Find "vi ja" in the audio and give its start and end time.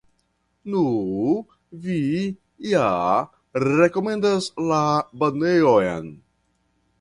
1.83-2.87